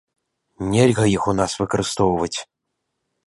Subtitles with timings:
[0.71, 2.37] Нельга іх у нас выкарыстоўваць.